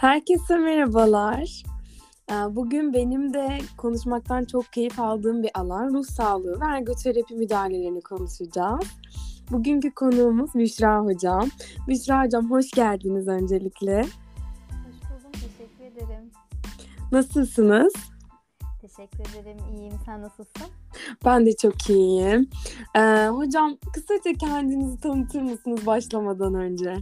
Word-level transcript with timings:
Herkese 0.00 0.56
merhabalar. 0.56 1.62
Ee, 2.30 2.34
bugün 2.34 2.92
benim 2.92 3.34
de 3.34 3.58
konuşmaktan 3.76 4.44
çok 4.44 4.72
keyif 4.72 5.00
aldığım 5.00 5.42
bir 5.42 5.50
alan 5.54 5.94
ruh 5.94 6.04
sağlığı 6.04 6.60
ve 6.60 6.64
ergoterapi 6.64 7.34
müdahalelerini 7.34 8.00
konuşacağız. 8.00 8.86
Bugünkü 9.50 9.90
konuğumuz 9.90 10.54
Büşra 10.54 11.00
Hocam. 11.00 11.48
Büşra 11.88 12.24
Hocam 12.24 12.50
hoş 12.50 12.70
geldiniz 12.70 13.28
öncelikle. 13.28 14.00
Hoş 14.00 14.06
buldum, 15.10 15.32
teşekkür 15.32 15.84
ederim. 15.84 16.30
Nasılsınız? 17.12 17.92
Teşekkür 18.80 19.40
ederim, 19.40 19.58
iyiyim. 19.72 19.94
Sen 20.06 20.22
nasılsın? 20.22 20.66
Ben 21.24 21.46
de 21.46 21.56
çok 21.56 21.90
iyiyim. 21.90 22.50
Ee, 22.96 23.28
hocam 23.28 23.76
kısaca 23.94 24.32
kendinizi 24.32 25.00
tanıtır 25.00 25.42
mısınız 25.42 25.86
başlamadan 25.86 26.54
önce? 26.54 26.96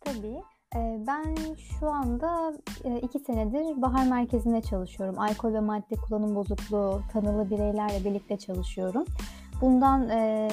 Tabii. 0.00 0.42
Ee, 0.76 1.00
ben 1.06 1.34
şu 1.56 1.90
anda 1.90 2.52
e, 2.84 2.98
iki 2.98 3.18
senedir 3.18 3.82
Bahar 3.82 4.06
Merkezi'nde 4.06 4.60
çalışıyorum. 4.60 5.18
Alkol 5.18 5.52
ve 5.52 5.60
madde 5.60 5.94
kullanım 5.94 6.34
bozukluğu 6.34 7.00
tanılı 7.12 7.50
bireylerle 7.50 8.04
birlikte 8.04 8.36
çalışıyorum. 8.36 9.04
Bundan 9.60 10.08
e, 10.08 10.48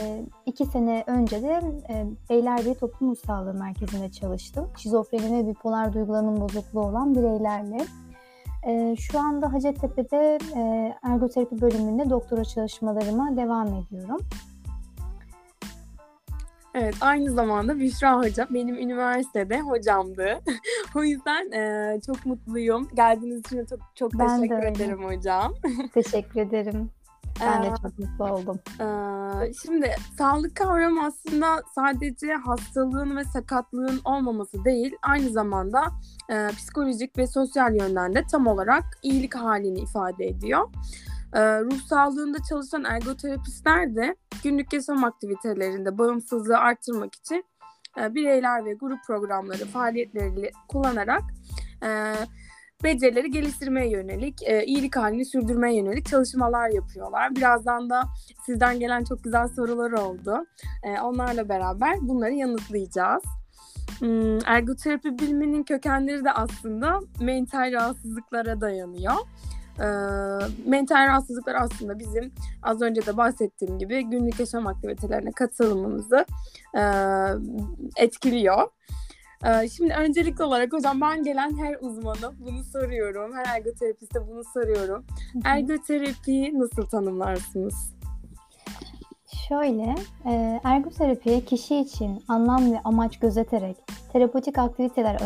iki 0.46 0.66
sene 0.66 1.04
önce 1.08 1.42
de 1.42 1.62
e, 1.90 2.06
Beylerbeyi 2.30 2.76
Toplum 2.76 3.16
Sağlığı 3.16 3.54
Merkezi'nde 3.54 4.12
çalıştım. 4.12 4.70
Şizofreni 4.78 5.38
ve 5.38 5.48
bipolar 5.48 5.94
duygulanım 5.94 6.42
bozukluğu 6.42 6.82
olan 6.82 7.16
bireylerle. 7.16 7.78
Şu 9.00 9.20
anda 9.20 9.54
Hacettepe'de 9.54 10.38
ergoterapi 11.04 11.62
bölümünde 11.62 12.10
doktora 12.10 12.44
çalışmalarıma 12.44 13.38
devam 13.38 13.68
ediyorum. 13.68 14.18
Evet, 16.78 16.96
aynı 17.02 17.32
zamanda 17.32 17.80
Büşra 17.80 18.18
Hoca 18.18 18.48
benim 18.50 18.76
üniversitede 18.76 19.62
hocamdı. 19.62 20.40
o 20.96 21.04
yüzden 21.04 21.52
e, 21.52 22.00
çok 22.06 22.26
mutluyum. 22.26 22.88
Geldiğiniz 22.96 23.40
için 23.40 23.66
çok 23.66 23.80
çok 23.96 24.14
ben 24.14 24.42
teşekkür 24.42 24.64
ederim 24.64 25.04
hocam. 25.04 25.54
teşekkür 25.94 26.42
ederim. 26.42 26.92
Ben 27.42 27.64
de 27.64 27.68
çok 27.82 28.00
mutlu 28.00 28.34
oldum. 28.34 28.60
Ee, 28.80 29.54
şimdi 29.54 29.96
sağlık 30.18 30.56
kavramı 30.56 31.06
aslında 31.06 31.64
sadece 31.76 32.34
hastalığın 32.34 33.18
ve 33.18 33.24
sakatlığın 33.24 34.02
olmaması 34.06 34.66
değil, 34.66 34.96
aynı 35.02 35.30
zamanda 35.30 35.84
e, 36.30 36.48
psikolojik 36.48 37.18
ve 37.18 37.28
sosyal 37.28 37.76
yönden 37.76 38.16
de 38.16 38.24
tam 38.32 38.48
olarak 38.48 38.84
iyilik 39.04 39.36
halini 39.36 39.80
ifade 39.80 40.26
ediyor. 40.26 40.68
Ee, 41.36 41.62
ruh 41.62 41.82
sağlığında 41.82 42.38
çalışan 42.50 42.84
ergoterapistler 42.84 43.96
de 43.96 44.16
günlük 44.44 44.74
yaşam 44.74 45.04
aktivitelerinde 45.04 45.98
bağımsızlığı 45.98 46.58
arttırmak 46.58 47.16
için 47.16 47.46
e, 48.02 48.16
bireyler 48.16 48.66
ve 48.66 48.74
grup 48.74 49.00
programları, 49.08 49.66
faaliyetleri 49.66 50.52
kullanarak 50.68 51.22
e, 51.84 52.14
becerileri 52.84 53.32
geliştirmeye 53.32 53.90
yönelik, 53.90 54.44
e, 54.44 54.66
iyilik 54.66 54.96
halini 54.96 55.26
sürdürmeye 55.26 55.78
yönelik 55.78 56.06
çalışmalar 56.06 56.70
yapıyorlar. 56.70 57.36
Birazdan 57.36 57.90
da 57.90 58.04
sizden 58.46 58.80
gelen 58.80 59.04
çok 59.04 59.24
güzel 59.24 59.48
sorular 59.48 59.92
oldu. 59.92 60.46
onlarla 61.04 61.50
beraber 61.50 61.96
bunları 62.02 62.34
yanıtlayacağız. 62.34 63.24
Hmm, 64.00 64.40
ergoterapi 64.46 65.20
biliminin 65.20 65.64
kökenleri 65.64 66.26
de 66.26 66.32
aslında 66.32 67.00
mental 67.22 67.72
rahatsızlıklara 67.72 68.62
dayanıyor. 68.62 69.16
E, 69.80 69.88
mental 70.66 71.08
rahatsızlıklar 71.08 71.56
aslında 71.56 72.00
bizim 72.00 72.32
az 72.64 72.82
önce 72.82 73.06
de 73.06 73.18
bahsettiğim 73.18 73.80
gibi 73.80 74.04
günlük 74.04 74.40
yaşam 74.40 74.68
aktivitelerine 74.68 75.32
katılımımızı 75.32 76.26
e, 76.78 76.82
etkiliyor. 78.04 78.68
E, 79.46 79.70
şimdi 79.70 79.94
öncelikli 79.94 80.44
olarak 80.44 80.74
hocam 80.74 81.02
ben 81.02 81.24
gelen 81.24 81.58
her 81.58 81.78
uzmanı 81.82 82.32
bunu 82.40 82.64
soruyorum. 82.64 83.34
Her 83.36 83.56
ergoterapiste 83.56 84.28
bunu 84.28 84.44
soruyorum. 84.54 85.06
Ergoterapiyi 85.44 86.60
nasıl 86.60 86.86
tanımlarsınız? 86.86 87.95
Şöyle, 89.48 89.96
e, 90.26 90.60
ergoterapiye 90.64 91.46
kişi 91.46 91.76
için 91.76 92.24
anlam 92.28 92.72
ve 92.72 92.80
amaç 92.84 93.20
gözeterek 93.20 93.78
terapötik 94.14 94.58
aktiviteler 94.58 95.18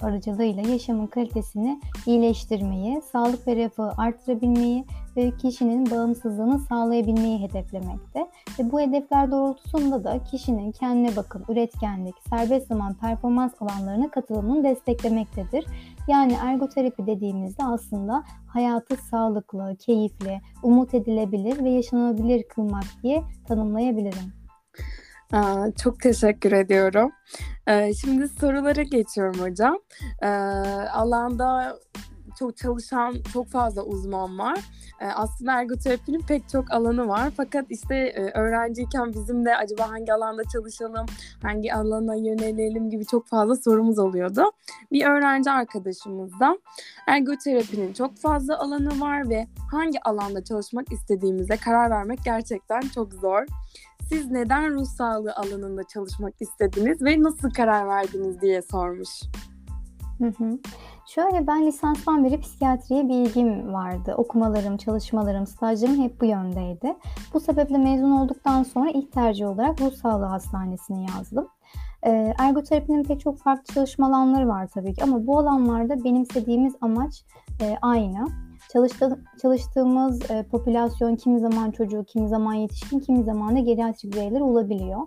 aracılığıyla, 0.00 0.62
yaşamın 0.62 1.06
kalitesini 1.06 1.80
iyileştirmeyi, 2.06 3.02
sağlık 3.12 3.46
ve 3.46 3.56
refahı 3.56 3.92
artırabilmeyi 3.98 4.84
ve 5.09 5.09
kişinin 5.38 5.90
bağımsızlığını 5.90 6.58
sağlayabilmeyi 6.58 7.40
hedeflemekte. 7.42 8.30
Ve 8.58 8.72
bu 8.72 8.80
hedefler 8.80 9.30
doğrultusunda 9.30 10.04
da 10.04 10.24
kişinin 10.24 10.72
kendine 10.72 11.16
bakım, 11.16 11.44
üretkenlik, 11.48 12.14
serbest 12.30 12.68
zaman 12.68 12.94
performans 12.94 13.52
alanlarına 13.60 14.10
katılımını 14.10 14.64
desteklemektedir. 14.64 15.64
Yani 16.08 16.36
ergoterapi 16.42 17.06
dediğimizde 17.06 17.64
aslında 17.64 18.24
hayatı 18.46 18.96
sağlıklı, 18.96 19.76
keyifli, 19.78 20.40
umut 20.62 20.94
edilebilir 20.94 21.64
ve 21.64 21.70
yaşanabilir 21.70 22.42
kılmak 22.42 22.84
diye 23.02 23.22
tanımlayabilirim. 23.48 24.32
Aa, 25.32 25.66
çok 25.82 26.00
teşekkür 26.00 26.52
ediyorum. 26.52 27.10
Ee, 27.66 27.94
şimdi 27.94 28.28
sorulara 28.28 28.82
geçiyorum 28.82 29.40
hocam. 29.40 29.78
Ee, 30.22 30.28
alanda 30.92 31.78
çok 32.40 32.56
çalışan 32.56 33.14
çok 33.32 33.48
fazla 33.48 33.82
uzman 33.82 34.38
var. 34.38 34.58
E, 35.00 35.06
aslında 35.06 35.52
ergoterapinin 35.52 36.20
pek 36.20 36.48
çok 36.48 36.70
alanı 36.70 37.08
var. 37.08 37.30
Fakat 37.36 37.66
işte 37.70 37.96
e, 37.96 38.38
öğrenciyken 38.38 39.12
bizim 39.12 39.44
de 39.44 39.56
acaba 39.56 39.90
hangi 39.90 40.12
alanda 40.12 40.42
çalışalım, 40.52 41.06
hangi 41.42 41.74
alana 41.74 42.14
yönelelim 42.14 42.90
gibi 42.90 43.06
çok 43.06 43.26
fazla 43.26 43.56
sorumuz 43.56 43.98
oluyordu. 43.98 44.42
Bir 44.92 45.06
öğrenci 45.06 45.50
arkadaşımızda 45.50 46.58
ergoterapinin 47.06 47.92
çok 47.92 48.16
fazla 48.16 48.58
alanı 48.58 49.00
var 49.00 49.30
ve 49.30 49.46
hangi 49.70 50.02
alanda 50.02 50.44
çalışmak 50.44 50.92
istediğimize 50.92 51.56
karar 51.56 51.90
vermek 51.90 52.18
gerçekten 52.24 52.80
çok 52.80 53.12
zor. 53.12 53.46
Siz 54.08 54.30
neden 54.30 54.74
ruh 54.74 54.84
sağlığı 54.84 55.34
alanında 55.34 55.84
çalışmak 55.84 56.34
istediniz 56.40 57.02
ve 57.02 57.22
nasıl 57.22 57.50
karar 57.50 57.88
verdiniz 57.88 58.40
diye 58.40 58.62
sormuş. 58.62 59.08
Hı 60.18 60.26
hı. 60.26 60.58
Şöyle 61.14 61.46
ben 61.46 61.66
lisanstan 61.66 62.24
beri 62.24 62.40
psikiyatriye 62.40 63.08
bir 63.08 63.14
ilgim 63.14 63.72
vardı. 63.72 64.14
Okumalarım, 64.16 64.76
çalışmalarım, 64.76 65.46
stajlarım 65.46 66.02
hep 66.02 66.20
bu 66.20 66.24
yöndeydi. 66.24 66.94
Bu 67.34 67.40
sebeple 67.40 67.78
mezun 67.78 68.10
olduktan 68.10 68.62
sonra 68.62 68.90
ilk 68.90 69.12
tercih 69.12 69.48
olarak 69.48 69.80
ruh 69.80 69.92
sağlığı 69.92 70.24
hastanesini 70.24 71.06
yazdım. 71.16 71.48
E, 72.02 72.34
ergoterapinin 72.38 73.04
pek 73.04 73.20
çok 73.20 73.38
farklı 73.38 73.74
çalışma 73.74 74.06
alanları 74.06 74.48
var 74.48 74.66
tabii 74.66 74.94
ki 74.94 75.02
ama 75.04 75.26
bu 75.26 75.38
alanlarda 75.38 76.04
benimsediğimiz 76.04 76.74
amaç 76.80 77.24
e, 77.60 77.76
aynı. 77.82 78.26
Çalıştı, 78.72 79.18
çalıştığımız 79.42 80.30
e, 80.30 80.42
popülasyon 80.42 81.16
kimi 81.16 81.40
zaman 81.40 81.70
çocuğu, 81.70 82.04
kimi 82.04 82.28
zaman 82.28 82.54
yetişkin, 82.54 83.00
kimi 83.00 83.24
zaman 83.24 83.56
da 83.56 83.60
geriatrik 83.60 84.12
bireyler 84.12 84.40
olabiliyor. 84.40 85.00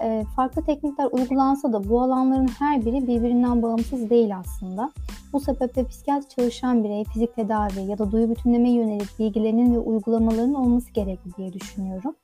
E, 0.00 0.24
farklı 0.36 0.64
teknikler 0.64 1.08
uygulansa 1.12 1.72
da 1.72 1.88
bu 1.88 2.02
alanların 2.02 2.48
her 2.58 2.86
biri 2.86 3.06
birbirinden 3.06 3.62
bağımsız 3.62 4.10
değil 4.10 4.38
aslında. 4.38 4.92
Bu 5.32 5.40
sebeple 5.40 5.84
psikiyatri 5.84 6.28
çalışan 6.28 6.84
birey 6.84 7.04
fizik 7.04 7.34
tedavi 7.34 7.80
ya 7.80 7.98
da 7.98 8.12
duyu 8.12 8.30
bütünleme 8.30 8.70
yönelik 8.70 9.18
bilgilerinin 9.18 9.74
ve 9.74 9.78
uygulamalarının 9.78 10.54
olması 10.54 10.92
gerekli 10.92 11.34
diye 11.36 11.52
düşünüyorum. 11.52 12.16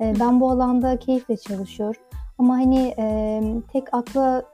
E, 0.00 0.14
ben 0.20 0.40
bu 0.40 0.50
alanda 0.50 0.98
keyifle 0.98 1.36
çalışıyorum. 1.36 2.02
Ama 2.38 2.54
hani 2.54 2.94
e, 2.98 3.42
tek 3.72 3.94
akla 3.94 4.44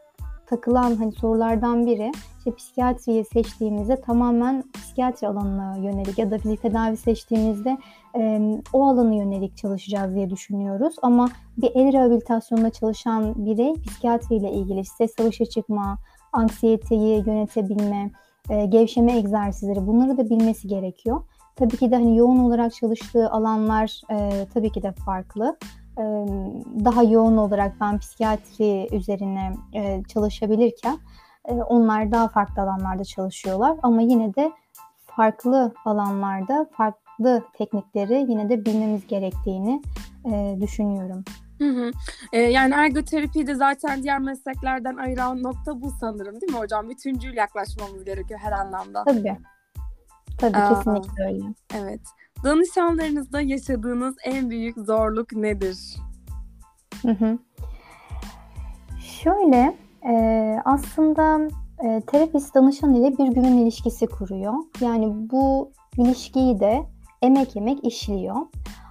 takılan 0.47 0.97
hani 0.97 1.13
sorulardan 1.13 1.87
biri 1.87 2.13
işte 2.39 2.55
psikiyatriyi 2.57 3.25
seçtiğimizde 3.25 4.01
tamamen 4.01 4.65
psikiyatri 4.73 5.29
alanına 5.29 5.77
yönelik 5.77 6.19
ya 6.19 6.31
da 6.31 6.39
fizik 6.39 6.63
tedavi 6.63 6.97
seçtiğimizde 6.97 7.79
e, 8.17 8.41
o 8.73 8.87
alanı 8.87 9.17
yönelik 9.17 9.57
çalışacağız 9.57 10.15
diye 10.15 10.31
düşünüyoruz. 10.31 10.97
Ama 11.03 11.29
bir 11.57 11.71
el 11.75 11.93
rehabilitasyonunda 11.93 12.71
çalışan 12.71 13.47
birey 13.47 13.75
psikiyatri 13.75 14.37
ile 14.37 14.53
ilgili 14.53 14.85
stres 14.85 15.15
savaşa 15.17 15.45
çıkma, 15.45 15.99
anksiyeteyi 16.33 17.25
yönetebilme, 17.27 18.11
e, 18.51 18.67
gevşeme 18.67 19.17
egzersizleri 19.17 19.87
bunları 19.87 20.19
da 20.19 20.31
bilmesi 20.31 20.69
gerekiyor. 20.69 21.21
Tabii 21.57 21.77
ki 21.77 21.91
de 21.91 21.95
hani 21.95 22.17
yoğun 22.17 22.39
olarak 22.39 22.75
çalıştığı 22.75 23.31
alanlar 23.31 24.01
e, 24.11 24.47
tabii 24.55 24.73
ki 24.73 24.83
de 24.83 24.93
farklı 24.93 25.57
daha 26.85 27.03
yoğun 27.03 27.37
olarak 27.37 27.73
ben 27.81 27.99
psikiyatri 27.99 28.97
üzerine 28.97 29.57
çalışabilirken 30.09 30.99
onlar 31.49 32.13
daha 32.13 32.29
farklı 32.29 32.63
alanlarda 32.63 33.05
çalışıyorlar 33.05 33.77
ama 33.83 34.01
yine 34.03 34.35
de 34.35 34.53
farklı 35.07 35.73
alanlarda 35.85 36.67
farklı 36.73 37.43
teknikleri 37.59 38.27
yine 38.29 38.49
de 38.49 38.65
bilmemiz 38.65 39.07
gerektiğini 39.07 39.83
düşünüyorum. 40.61 41.25
Hı 41.59 41.69
hı. 41.69 41.91
Ee, 42.33 42.39
yani 42.39 42.75
ergoterapiyi 42.75 43.47
de 43.47 43.55
zaten 43.55 44.03
diğer 44.03 44.19
mesleklerden 44.19 44.97
ayıran 44.97 45.43
nokta 45.43 45.81
bu 45.83 45.91
sanırım 46.01 46.41
değil 46.41 46.53
mi 46.53 46.59
hocam? 46.59 46.89
Bütüncül 46.89 47.37
yaklaşmamız 47.37 48.05
gerekiyor 48.05 48.41
her 48.43 48.53
anlamda. 48.53 49.05
Tabii. 49.05 49.37
Tabii 50.39 50.59
Aa, 50.59 50.69
kesinlikle 50.69 51.25
öyle. 51.25 51.45
Evet. 51.75 52.01
Danışanlarınızda 52.45 53.41
yaşadığınız 53.41 54.15
en 54.25 54.51
büyük 54.51 54.77
zorluk 54.79 55.33
nedir? 55.33 55.79
Hı 57.03 57.11
hı. 57.11 57.39
Şöyle 59.01 59.77
e, 60.09 60.15
aslında 60.65 61.49
E, 61.85 62.01
terapist 62.07 62.55
danışan 62.55 62.95
ile 62.95 63.19
bir 63.19 63.35
güven 63.35 63.53
ilişkisi 63.53 64.07
kuruyor. 64.07 64.55
Yani 64.81 65.31
bu 65.31 65.73
ilişkiyi 65.99 66.61
de 66.61 66.83
emek 67.23 67.57
emek 67.57 67.85
işliyor. 67.85 68.37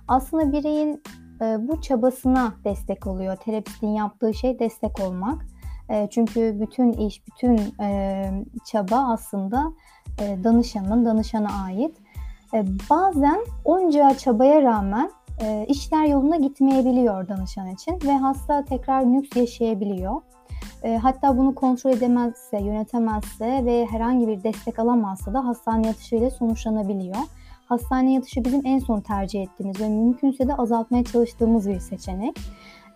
Aslında 0.07 0.51
bireyin 0.51 1.03
e, 1.41 1.67
bu 1.67 1.81
çabasına 1.81 2.53
destek 2.63 3.07
oluyor. 3.07 3.35
Terapistin 3.35 3.87
yaptığı 3.87 4.33
şey 4.33 4.59
destek 4.59 4.99
olmak. 4.99 5.45
E, 5.89 6.07
çünkü 6.11 6.57
bütün 6.59 6.91
iş, 6.91 7.27
bütün 7.27 7.81
e, 7.83 8.31
çaba 8.65 8.97
aslında 8.97 9.73
e, 10.21 10.43
danışanın, 10.43 11.05
danışana 11.05 11.63
ait. 11.63 11.97
E, 12.53 12.65
bazen 12.89 13.39
onca 13.65 14.17
çabaya 14.17 14.61
rağmen 14.61 15.11
e, 15.41 15.65
işler 15.69 16.05
yoluna 16.05 16.35
gitmeyebiliyor 16.35 17.27
danışan 17.27 17.67
için 17.69 17.99
ve 18.05 18.17
hasta 18.17 18.65
tekrar 18.65 19.11
nüks 19.13 19.37
yaşayabiliyor. 19.37 20.21
E, 20.83 20.97
hatta 20.97 21.37
bunu 21.37 21.55
kontrol 21.55 21.91
edemezse, 21.91 22.61
yönetemezse 22.61 23.65
ve 23.65 23.85
herhangi 23.85 24.27
bir 24.27 24.43
destek 24.43 24.79
alamazsa 24.79 25.33
da 25.33 25.45
hastane 25.45 25.87
yatışıyla 25.87 26.29
sonuçlanabiliyor. 26.29 27.17
Hastane 27.65 28.13
yatışı 28.13 28.45
bizim 28.45 28.61
en 28.65 28.79
son 28.79 29.01
tercih 29.01 29.43
ettiğimiz 29.43 29.81
ve 29.81 29.89
mümkünse 29.89 30.47
de 30.47 30.55
azaltmaya 30.55 31.03
çalıştığımız 31.03 31.69
bir 31.69 31.79
seçenek. 31.79 32.37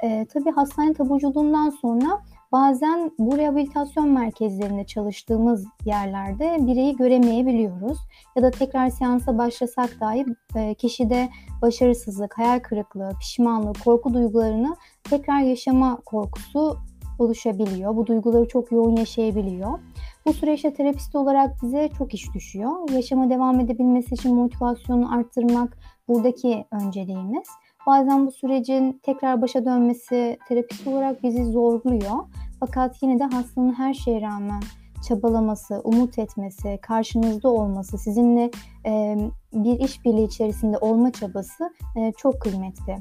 E, 0.04 0.26
tabii 0.26 0.52
hastane 0.52 0.94
taburculuğundan 0.94 1.70
sonra 1.70 2.22
bazen 2.52 3.12
bu 3.20 3.38
rehabilitasyon 3.38 4.10
merkezlerinde 4.10 4.86
çalıştığımız 4.86 5.66
yerlerde 5.86 6.58
bireyi 6.60 6.96
göremeyebiliyoruz. 6.96 7.98
Ya 8.36 8.44
da 8.44 8.52
tekrar 8.52 8.90
seansa 8.90 9.38
başlasak 9.38 9.90
dahi 10.02 10.26
e, 10.56 10.74
kişide 10.74 11.30
başarısızlık, 11.62 12.38
hayal 12.38 12.60
kırıklığı, 12.60 13.12
pişmanlık, 13.20 13.84
korku 13.84 14.14
duygularını 14.14 14.76
tekrar 15.04 15.40
yaşama 15.40 15.98
korkusu 16.06 16.78
oluşabiliyor. 17.20 17.96
Bu 17.96 18.08
duyguları 18.08 18.48
çok 18.48 18.72
yoğun 18.72 18.96
yaşayabiliyor. 18.96 19.80
Bu 20.26 20.34
süreçte 20.34 20.74
terapist 20.74 21.16
olarak 21.16 21.64
bize 21.64 21.90
çok 21.98 22.14
iş 22.14 22.34
düşüyor. 22.34 22.90
Yaşama 22.90 23.30
devam 23.30 23.60
edebilmesi 23.60 24.16
için 24.16 24.36
motivasyonu 24.36 25.16
arttırmak 25.16 25.78
buradaki 26.08 26.66
önceliğimiz. 26.72 27.48
Bazen 27.88 28.28
bu 28.28 28.32
sürecin 28.32 29.00
tekrar 29.04 29.42
başa 29.42 29.66
dönmesi 29.66 30.38
terapist 30.48 30.88
olarak 30.88 31.24
bizi 31.24 31.46
zorluyor. 31.46 32.16
Fakat 32.60 33.04
yine 33.04 33.20
de 33.20 33.24
hastanın 33.24 33.74
her 33.74 33.94
şeye 33.94 34.22
rağmen 34.22 34.62
çabalaması, 35.08 35.82
umut 35.84 36.20
etmesi, 36.20 36.80
karşınızda 36.82 37.50
olması, 37.50 37.98
sizinle 37.98 38.52
e, 38.86 39.18
bir 39.54 39.80
işbirliği 39.80 40.28
içerisinde 40.28 40.78
olma 40.78 41.12
çabası 41.12 41.74
e, 41.96 42.12
çok 42.18 42.42
kıymetli. 42.42 42.98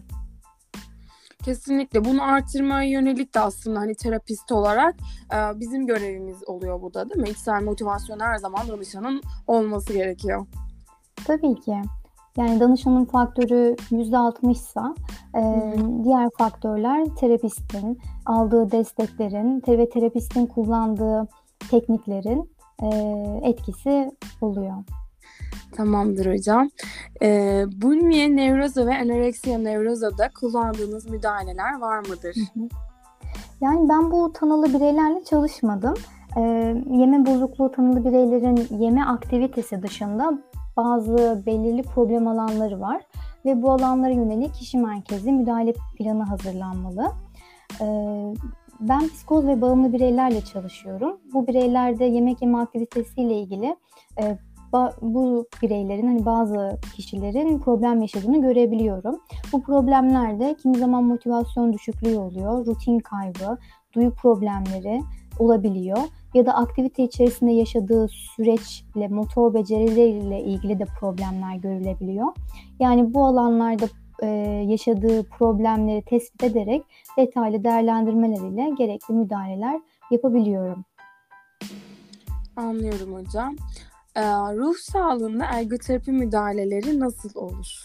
Kesinlikle 1.44 2.04
bunu 2.04 2.22
artırmaya 2.22 2.90
yönelik 2.90 3.34
de 3.34 3.40
aslında 3.40 3.80
hani 3.80 3.94
terapist 3.94 4.52
olarak 4.52 4.94
e, 5.34 5.60
bizim 5.60 5.86
görevimiz 5.86 6.48
oluyor 6.48 6.82
bu 6.82 6.94
da 6.94 7.10
değil 7.10 7.20
mi? 7.20 7.28
İçsel 7.28 7.62
motivasyon 7.62 8.20
her 8.20 8.36
zaman 8.36 8.68
danışanın 8.68 9.22
olması 9.46 9.92
gerekiyor. 9.92 10.46
Tabii 11.26 11.54
ki. 11.54 11.82
Yani 12.36 12.60
danışanın 12.60 13.04
faktörü 13.04 13.76
%60 13.90 14.50
ise 14.50 14.80
e, 15.36 15.74
diğer 16.04 16.28
faktörler 16.38 17.04
terapistin 17.04 17.98
aldığı 18.26 18.70
desteklerin 18.70 19.62
ve 19.68 19.88
terapistin 19.88 20.46
kullandığı 20.46 21.28
tekniklerin 21.70 22.50
e, 22.82 22.88
etkisi 23.42 24.10
oluyor. 24.40 24.74
Tamamdır 25.72 26.32
hocam. 26.32 26.70
Ee, 27.22 27.64
bulimiye 27.82 28.36
nevroza 28.36 28.86
ve 28.86 28.98
anoreksiya 28.98 29.58
nevrozada 29.58 30.30
kullandığınız 30.40 31.10
müdahaleler 31.10 31.78
var 31.80 31.98
mıdır? 31.98 32.36
Yani 33.60 33.88
ben 33.88 34.10
bu 34.10 34.32
tanılı 34.32 34.74
bireylerle 34.74 35.24
çalışmadım. 35.24 35.94
Ee, 36.36 36.40
yeme 36.90 37.26
bozukluğu 37.26 37.72
tanılı 37.72 38.04
bireylerin 38.04 38.78
yeme 38.78 39.04
aktivitesi 39.04 39.82
dışında 39.82 40.38
bazı 40.76 41.42
belirli 41.46 41.82
problem 41.82 42.28
alanları 42.28 42.80
var 42.80 43.02
ve 43.44 43.62
bu 43.62 43.72
alanlara 43.72 44.12
yönelik 44.12 44.54
kişi 44.54 44.78
merkezli 44.78 45.32
müdahale 45.32 45.72
planı 45.98 46.22
hazırlanmalı. 46.22 47.12
Ee, 47.80 48.34
ben 48.80 49.08
psikoz 49.08 49.46
ve 49.46 49.60
bağımlı 49.60 49.92
bireylerle 49.92 50.40
çalışıyorum. 50.40 51.20
Bu 51.32 51.46
bireylerde 51.46 52.04
yemek 52.04 52.42
yeme 52.42 52.58
aktivitesiyle 52.58 53.34
ilgili 53.34 53.76
e, 54.20 54.38
bu 55.02 55.46
bireylerin 55.62 56.06
hani 56.06 56.26
bazı 56.26 56.78
kişilerin 56.96 57.58
problem 57.58 58.00
yaşadığını 58.00 58.42
görebiliyorum. 58.42 59.20
Bu 59.52 59.62
problemlerde 59.62 60.56
kimi 60.62 60.78
zaman 60.78 61.04
motivasyon 61.04 61.72
düşüklüğü 61.72 62.18
oluyor, 62.18 62.66
rutin 62.66 62.98
kaybı, 62.98 63.58
duyu 63.94 64.14
problemleri 64.14 65.00
olabiliyor 65.38 65.98
ya 66.34 66.46
da 66.46 66.54
aktivite 66.54 67.02
içerisinde 67.02 67.52
yaşadığı 67.52 68.08
süreçle 68.08 69.08
motor 69.08 69.54
becerileriyle 69.54 70.42
ilgili 70.42 70.78
de 70.78 70.84
problemler 71.00 71.56
görülebiliyor. 71.56 72.26
Yani 72.80 73.14
bu 73.14 73.26
alanlarda 73.26 73.88
e, 74.22 74.26
yaşadığı 74.68 75.24
problemleri 75.24 76.02
tespit 76.02 76.44
ederek 76.44 76.82
detaylı 77.18 77.64
değerlendirmeleriyle 77.64 78.74
gerekli 78.78 79.14
müdahaleler 79.14 79.80
yapabiliyorum. 80.10 80.84
Anlıyorum 82.56 83.14
hocam. 83.14 83.56
Ee, 84.16 84.22
ruh 84.56 84.76
sağlığında 84.76 85.44
ergoterapi 85.44 86.12
müdahaleleri 86.12 87.00
nasıl 87.00 87.30
olur? 87.34 87.84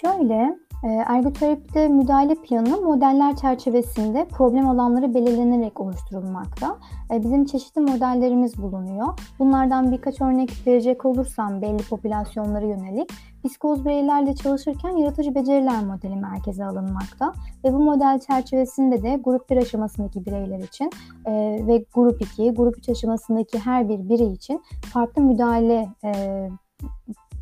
Şöyle, 0.00 0.58
ergoterapide 0.82 1.88
müdahale 1.88 2.34
planı 2.34 2.80
modeller 2.80 3.36
çerçevesinde 3.36 4.26
problem 4.30 4.68
alanları 4.68 5.14
belirlenerek 5.14 5.80
oluşturulmakta. 5.80 6.76
E, 7.10 7.22
bizim 7.22 7.44
çeşitli 7.44 7.80
modellerimiz 7.80 8.62
bulunuyor. 8.62 9.06
Bunlardan 9.38 9.92
birkaç 9.92 10.20
örnek 10.20 10.66
verecek 10.66 11.04
olursam 11.04 11.62
belli 11.62 11.82
popülasyonlara 11.82 12.66
yönelik 12.66 13.10
psikoz 13.44 13.84
bireylerle 13.84 14.34
çalışırken 14.34 14.90
yaratıcı 14.90 15.34
beceriler 15.34 15.84
modeli 15.84 16.16
merkeze 16.16 16.64
alınmakta 16.64 17.32
ve 17.64 17.72
bu 17.72 17.78
model 17.78 18.18
çerçevesinde 18.18 19.02
de 19.02 19.20
grup 19.24 19.50
1 19.50 19.56
aşamasındaki 19.56 20.26
bireyler 20.26 20.58
için 20.58 20.90
e, 21.26 21.32
ve 21.66 21.84
grup 21.94 22.22
2, 22.22 22.50
grup 22.50 22.78
3 22.78 22.88
aşamasındaki 22.88 23.58
her 23.58 23.88
bir 23.88 24.08
birey 24.08 24.32
için 24.32 24.62
farklı 24.92 25.22
müdahale 25.22 25.88
e, 26.04 26.48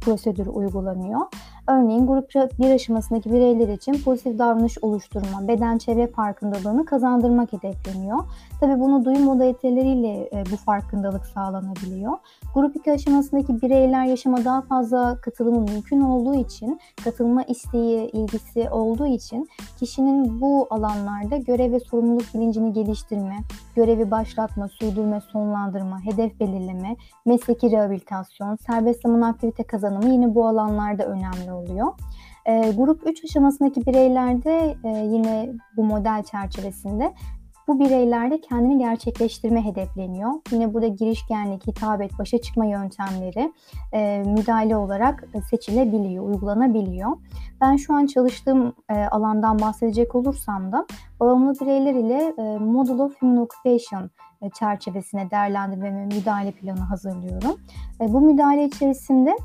prosedürü 0.01 0.51
uygulanıyor. 0.51 1.21
Örneğin 1.67 2.07
grup 2.07 2.31
bir 2.59 2.71
aşamasındaki 2.71 3.33
bireyler 3.33 3.69
için 3.69 4.03
pozitif 4.05 4.39
davranış 4.39 4.79
oluşturma, 4.83 5.49
beden 5.49 5.79
çevre 5.79 6.07
farkındalığını 6.07 6.85
kazandırmak 6.85 7.53
hedefleniyor. 7.53 8.19
Tabii 8.61 8.81
bunu 8.81 9.05
duyum 9.05 9.23
modaliteleriyle 9.23 10.29
e, 10.33 10.45
bu 10.53 10.57
farkındalık 10.57 11.27
sağlanabiliyor. 11.27 12.13
Grup 12.55 12.77
2 12.77 12.93
aşamasındaki 12.93 13.63
bireyler 13.63 14.05
yaşama 14.05 14.45
daha 14.45 14.63
fazla 14.63 15.19
katılımı 15.21 15.61
mümkün 15.61 16.01
olduğu 16.01 16.35
için, 16.35 16.81
katılma 17.05 17.43
isteği, 17.43 18.11
ilgisi 18.11 18.71
olduğu 18.71 19.07
için 19.07 19.49
kişinin 19.79 20.41
bu 20.41 20.67
alanlarda 20.71 21.37
görev 21.37 21.73
ve 21.73 21.81
sorumluluk 21.81 22.35
bilincini 22.35 22.73
geliştirme, 22.73 23.37
görevi 23.75 24.11
başlatma, 24.11 24.69
sürdürme, 24.69 25.21
sonlandırma, 25.21 26.05
hedef 26.05 26.41
belirleme, 26.41 26.97
mesleki 27.27 27.71
rehabilitasyon, 27.71 28.57
serbest 28.57 29.03
zaman 29.03 29.21
aktivite 29.21 29.63
kazanımı 29.63 30.09
yine 30.09 30.35
bu 30.35 30.49
alanlarda 30.49 31.05
önemli 31.05 31.53
oluyor. 31.53 31.87
E, 32.47 32.73
grup 32.77 33.07
3 33.07 33.25
aşamasındaki 33.25 33.87
bireylerde 33.87 34.77
e, 34.85 34.89
yine 34.89 35.53
bu 35.77 35.85
model 35.85 36.23
çerçevesinde 36.23 37.15
bu 37.69 37.81
bireylerde 37.81 38.41
kendini 38.41 38.79
gerçekleştirme 38.79 39.65
hedefleniyor. 39.65 40.31
Yine 40.51 40.75
burada 40.75 40.87
girişkenlik, 40.87 41.67
hitabet, 41.67 42.19
başa 42.19 42.39
çıkma 42.39 42.65
yöntemleri 42.65 43.53
e, 43.93 44.23
müdahale 44.27 44.77
olarak 44.77 45.25
seçilebiliyor, 45.51 46.25
uygulanabiliyor. 46.25 47.11
Ben 47.61 47.77
şu 47.77 47.95
an 47.95 48.07
çalıştığım 48.07 48.73
e, 48.91 48.95
alandan 48.95 49.59
bahsedecek 49.59 50.15
olursam 50.15 50.73
da 50.73 50.87
bağımlı 51.21 51.55
bireyler 51.61 51.95
ile 51.95 52.35
e, 52.39 52.59
Model 52.59 52.99
of 52.99 53.23
Human 53.23 53.37
Occupation 53.37 54.11
e, 54.43 54.51
çerçevesine 54.51 55.31
değerlendirme 55.31 55.95
ve 55.95 56.05
müdahale 56.05 56.53
planı 56.53 56.81
hazırlıyorum. 56.81 57.61
E, 58.01 58.13
bu 58.13 58.21
müdahale 58.21 58.65
içerisinde 58.65 59.37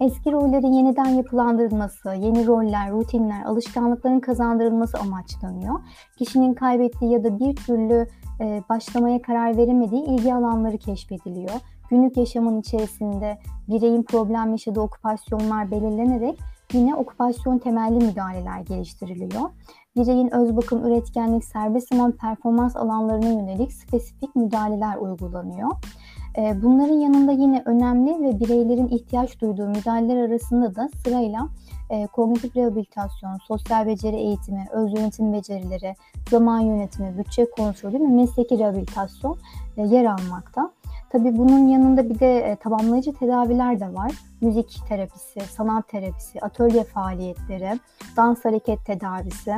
Eski 0.00 0.32
rollerin 0.32 0.72
yeniden 0.72 1.04
yapılandırılması, 1.04 2.08
yeni 2.08 2.46
roller, 2.46 2.90
rutinler, 2.90 3.44
alışkanlıkların 3.44 4.20
kazandırılması 4.20 4.98
amaçlanıyor. 4.98 5.74
Kişinin 6.18 6.54
kaybettiği 6.54 7.12
ya 7.12 7.24
da 7.24 7.38
bir 7.38 7.56
türlü 7.56 8.06
e, 8.40 8.62
başlamaya 8.68 9.22
karar 9.22 9.56
veremediği 9.56 10.04
ilgi 10.04 10.34
alanları 10.34 10.78
keşfediliyor. 10.78 11.60
Günlük 11.90 12.16
yaşamın 12.16 12.60
içerisinde 12.60 13.38
bireyin 13.68 14.02
problem 14.02 14.50
yaşadığı 14.50 14.80
okupasyonlar 14.80 15.70
belirlenerek 15.70 16.38
yine 16.72 16.94
okupasyon 16.94 17.58
temelli 17.58 18.04
müdahaleler 18.04 18.60
geliştiriliyor. 18.60 19.50
Bireyin 19.96 20.34
öz 20.34 20.56
bakım, 20.56 20.86
üretkenlik, 20.86 21.44
serbest 21.44 21.88
zaman 21.88 22.12
performans 22.12 22.76
alanlarına 22.76 23.28
yönelik 23.28 23.72
spesifik 23.72 24.36
müdahaleler 24.36 24.96
uygulanıyor. 24.96 25.70
Ee, 26.38 26.62
bunların 26.62 26.94
yanında 26.94 27.32
yine 27.32 27.62
önemli 27.64 28.24
ve 28.24 28.40
bireylerin 28.40 28.88
ihtiyaç 28.88 29.40
duyduğu 29.40 29.66
müdahaleler 29.68 30.28
arasında 30.28 30.74
da 30.74 30.88
sırayla 31.04 31.48
e, 31.90 32.06
kognitif 32.06 32.56
rehabilitasyon, 32.56 33.36
sosyal 33.48 33.86
beceri 33.86 34.16
eğitimi, 34.16 34.66
öz 34.72 34.92
yönetim 34.92 35.32
becerileri, 35.32 35.96
zaman 36.30 36.60
yönetimi, 36.60 37.18
bütçe 37.18 37.50
kontrolü 37.50 37.94
ve 37.94 38.08
mesleki 38.08 38.58
rehabilitasyon 38.58 39.38
e, 39.76 39.82
yer 39.82 40.04
almakta. 40.04 40.70
Tabii 41.10 41.38
bunun 41.38 41.68
yanında 41.68 42.10
bir 42.10 42.20
de 42.20 42.38
e, 42.38 42.56
tamamlayıcı 42.56 43.12
tedaviler 43.12 43.80
de 43.80 43.94
var. 43.94 44.12
Müzik 44.40 44.80
terapisi, 44.88 45.40
sanat 45.40 45.88
terapisi, 45.88 46.40
atölye 46.40 46.84
faaliyetleri, 46.84 47.80
dans 48.16 48.44
hareket 48.44 48.86
tedavisi, 48.86 49.54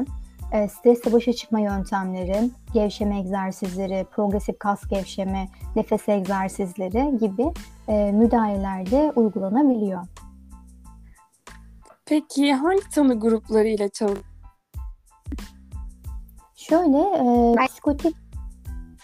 e, 0.52 0.68
stresle 0.68 1.12
başa 1.12 1.32
çıkma 1.32 1.60
yöntemleri, 1.60 2.50
gevşeme 2.74 3.18
egzersizleri, 3.18 4.06
progresif 4.10 4.58
kas 4.58 4.88
gevşeme, 4.88 5.48
nefes 5.76 6.08
egzersizleri 6.08 7.18
gibi 7.18 7.52
e, 7.88 8.12
müdahaleler 8.12 8.90
de 8.90 9.12
uygulanabiliyor. 9.16 10.06
Peki 12.06 12.54
hangi 12.54 12.88
tanı 12.94 13.20
grupları 13.20 13.68
ile 13.68 13.88
çalışıyorsunuz? 13.88 14.38
Şöyle, 16.54 16.98
e, 16.98 17.66
psikotik 17.66 18.16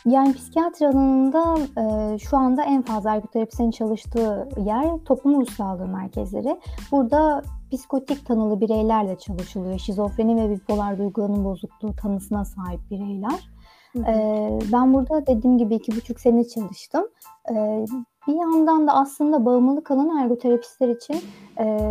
yani 0.06 0.34
psikiyatri 0.34 0.88
alanında 0.88 1.58
e, 1.80 2.18
şu 2.18 2.36
anda 2.36 2.64
en 2.64 2.82
fazla 2.82 3.10
ergoterapistin 3.10 3.70
çalıştığı 3.70 4.48
yer 4.56 4.98
toplum 5.04 5.40
ruh 5.40 5.50
sağlığı 5.50 5.86
merkezleri. 5.86 6.60
Burada 6.92 7.42
psikotik 7.72 8.26
tanılı 8.26 8.60
bireylerle 8.60 9.18
çalışılıyor. 9.18 9.78
Şizofreni 9.78 10.36
ve 10.36 10.50
bipolar 10.50 10.98
duygulanım 10.98 11.44
bozukluğu 11.44 11.96
tanısına 11.96 12.44
sahip 12.44 12.80
bireyler. 12.90 13.50
E, 13.96 14.58
ben 14.72 14.94
burada 14.94 15.26
dediğim 15.26 15.58
gibi 15.58 15.74
iki 15.74 15.96
buçuk 15.96 16.20
sene 16.20 16.48
çalıştım. 16.48 17.04
E, 17.50 17.84
bir 18.28 18.34
yandan 18.34 18.86
da 18.86 18.92
aslında 18.92 19.44
bağımlılık 19.44 19.90
alanı 19.90 20.22
ergoterapistler 20.22 20.88
için 20.88 21.16
e, 21.58 21.88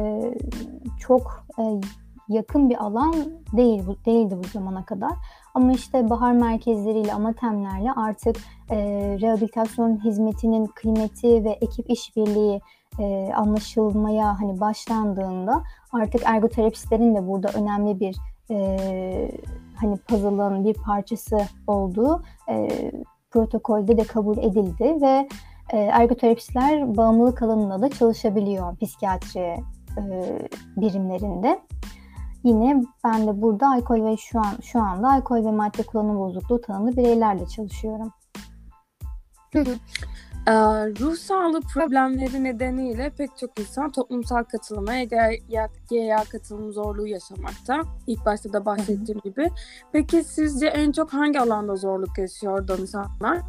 çok 0.99 1.45
e, 1.59 1.63
yakın 2.29 2.69
bir 2.69 2.83
alan 2.83 3.15
değil 3.57 3.83
değildi 4.05 4.37
bu 4.43 4.47
zamana 4.47 4.85
kadar. 4.85 5.11
Ama 5.53 5.71
işte 5.71 6.09
bahar 6.09 6.33
merkezleriyle, 6.33 7.13
amatemlerle 7.13 7.91
artık 7.91 8.35
e, 8.69 8.77
rehabilitasyon 9.21 10.03
hizmetinin 10.03 10.65
kıymeti 10.65 11.43
ve 11.43 11.49
ekip 11.49 11.89
işbirliği 11.89 12.61
e, 12.99 13.33
anlaşılmaya 13.35 14.39
hani 14.41 14.59
başlandığında 14.59 15.63
artık 15.91 16.21
ergoterapistlerin 16.25 17.15
de 17.15 17.27
burada 17.27 17.49
önemli 17.53 17.99
bir 17.99 18.15
e, 18.51 19.31
hani 19.75 19.97
puzzle'ın 19.97 20.63
bir 20.63 20.73
parçası 20.73 21.37
olduğu 21.67 22.23
e, 22.49 22.67
protokolde 23.31 23.97
de 23.97 24.03
kabul 24.03 24.37
edildi 24.37 25.01
ve 25.01 25.27
e, 25.73 25.77
ergoterapistler 25.77 26.97
bağımlılık 26.97 27.41
alanında 27.41 27.81
da 27.81 27.89
çalışabiliyor 27.89 28.77
psikiyatri 28.77 29.55
e, 29.97 30.03
birimlerinde. 30.77 31.59
Yine 32.43 32.83
ben 33.03 33.27
de 33.27 33.41
burada 33.41 33.71
alkol 33.71 34.05
ve 34.05 34.17
şu 34.17 34.39
an 34.39 34.55
şu 34.61 34.81
anda 34.81 35.11
alkol 35.11 35.45
ve 35.45 35.51
madde 35.51 35.83
kullanım 35.83 36.19
bozukluğu 36.19 36.61
tanımlı 36.61 36.97
bireylerle 36.97 37.47
çalışıyorum. 37.47 38.11
Ee, 40.47 40.51
ruh 40.99 41.15
sağlığı 41.15 41.61
problemleri 41.61 42.43
nedeniyle 42.43 43.09
pek 43.17 43.37
çok 43.37 43.59
insan 43.59 43.91
toplumsal 43.91 44.43
katılıma, 44.43 45.03
GYA 45.89 46.23
katılım 46.31 46.73
zorluğu 46.73 47.07
yaşamakta. 47.07 47.81
İlk 48.07 48.25
başta 48.25 48.53
da 48.53 48.65
bahsettiğim 48.65 49.21
Hı-hı. 49.21 49.29
gibi. 49.29 49.51
Peki 49.91 50.23
sizce 50.23 50.67
en 50.67 50.91
çok 50.91 51.13
hangi 51.13 51.39
alanda 51.39 51.75
zorluk 51.75 52.17
yaşıyor 52.17 52.67
danışanlar? 52.67 53.39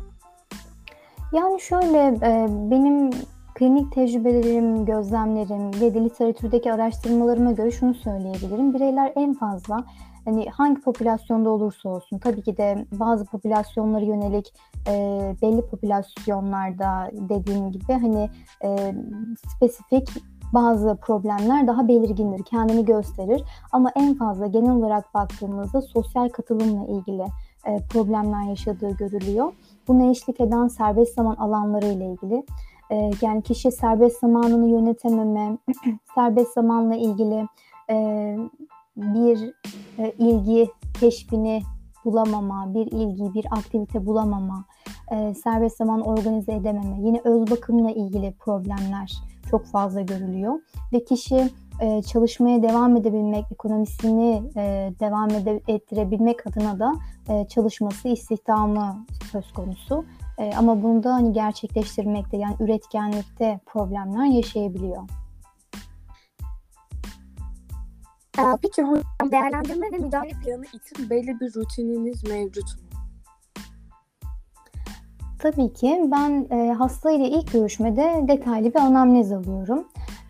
Yani 1.33 1.61
şöyle 1.61 1.99
e, 1.99 2.47
benim 2.71 3.11
klinik 3.55 3.93
tecrübelerim, 3.93 4.85
gözlemlerim 4.85 5.81
ve 5.81 5.95
de 5.95 6.05
literatürdeki 6.05 6.73
araştırmalarıma 6.73 7.53
göre 7.53 7.71
şunu 7.71 7.95
söyleyebilirim. 7.95 8.75
Bireyler 8.75 9.13
en 9.17 9.35
fazla 9.35 9.85
hani 10.25 10.49
hangi 10.51 10.81
popülasyonda 10.81 11.51
olursa 11.51 11.89
olsun 11.89 12.19
tabii 12.19 12.43
ki 12.43 12.57
de 12.57 12.87
bazı 12.93 13.25
popülasyonlara 13.25 14.05
yönelik 14.05 14.55
e, 14.89 15.35
belli 15.43 15.67
popülasyonlarda 15.67 17.11
dediğim 17.13 17.71
gibi 17.73 17.93
hani 17.93 18.31
e, 18.65 18.95
spesifik 19.49 20.09
bazı 20.55 20.97
problemler 20.97 21.67
daha 21.67 21.89
belirgindir, 21.89 22.45
kendini 22.45 22.85
gösterir. 22.85 23.45
Ama 23.73 23.91
en 23.97 24.15
fazla 24.15 24.47
genel 24.47 24.71
olarak 24.71 25.15
baktığımızda 25.15 25.83
sosyal 25.83 26.29
katılımla 26.29 26.87
ilgili 26.87 27.25
e, 27.67 27.79
problemler 27.91 28.49
yaşadığı 28.49 28.91
görülüyor. 28.91 29.53
Buna 29.89 30.11
eşlik 30.11 30.41
eden 30.41 30.69
serbest 30.69 31.15
zaman 31.15 31.35
alanları 31.35 31.87
ile 31.87 32.07
ilgili. 32.07 32.45
E, 32.95 33.11
yani 33.23 33.43
kişi 33.43 33.73
serbest 33.73 34.21
zamanını 34.21 34.69
yönetememe, 34.69 35.59
serbest 36.15 36.53
zamanla 36.53 36.95
ilgili 36.95 37.49
e, 37.91 38.37
bir 38.97 39.55
e, 39.99 40.13
ilgi 40.19 40.71
keşfini 41.01 41.63
bulamama, 42.05 42.75
bir 42.75 42.87
ilgi, 42.87 43.35
bir 43.35 43.47
aktivite 43.51 44.07
bulamama, 44.07 44.65
e, 45.11 45.35
serbest 45.35 45.77
zaman 45.77 46.01
organize 46.01 46.53
edememe, 46.53 46.97
yine 47.01 47.21
öz 47.25 47.51
bakımla 47.51 47.91
ilgili 47.91 48.33
problemler 48.33 49.13
çok 49.51 49.67
fazla 49.67 50.01
görülüyor 50.01 50.61
ve 50.93 51.05
kişi 51.05 51.51
e, 51.81 52.03
çalışmaya 52.03 52.63
devam 52.63 52.97
edebilmek, 52.97 53.45
ekonomisini 53.53 54.43
e, 54.57 54.93
devam 55.01 55.31
ede, 55.31 55.63
ettirebilmek 55.69 56.47
adına 56.47 56.79
da 56.79 56.93
e, 57.29 57.49
çalışması, 57.49 58.09
istihdamı 58.09 59.07
söz 59.33 59.53
konusu. 59.53 60.05
E, 60.39 60.53
ama 60.57 60.83
bunda 60.83 61.15
hani 61.15 61.33
gerçekleştirmekte 61.33 62.37
yani 62.37 62.57
üretkenlikte 62.61 63.61
problemler 63.67 64.27
yaşayabiliyor. 64.27 65.03
Peki 68.63 68.83
hocam 68.83 69.33
değerlendirme 69.33 69.93
ve 69.93 69.99
müdahale 69.99 70.31
planı 70.45 70.65
için 70.65 71.11
belli 71.11 71.41
bir 71.41 71.55
rutininiz 71.55 72.25
mevcut 72.25 72.65
mu? 72.65 72.85
Tabii 75.39 75.73
ki 75.73 76.09
ben 76.13 76.47
e, 76.51 76.73
hasta 76.73 77.11
ile 77.11 77.29
ilk 77.29 77.53
görüşmede 77.53 78.25
detaylı 78.29 78.75
bir 78.75 78.81
anamnez 78.81 79.33
alıyorum. 79.33 79.85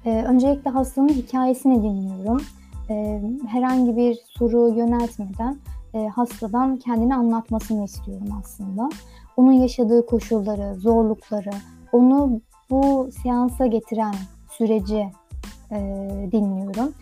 E, 0.04 0.24
öncelikle 0.24 0.70
hastanın 0.70 1.08
hikayesini 1.08 1.82
dinliyorum. 1.82 2.42
E, 2.90 3.22
herhangi 3.48 3.96
bir 3.96 4.18
soru 4.38 4.68
yöneltmeden 4.68 5.58
e, 5.94 6.08
hastadan 6.08 6.76
kendini 6.76 7.14
anlatmasını 7.14 7.84
istiyorum 7.84 8.28
aslında. 8.40 8.88
Onun 9.36 9.52
yaşadığı 9.52 10.06
koşulları, 10.06 10.74
zorlukları, 10.74 11.50
onu 11.92 12.40
bu 12.70 13.08
seansa 13.22 13.66
getiren 13.66 14.14
süreci 14.50 15.10
e, 15.70 15.78
dinliyorum. 16.32 16.94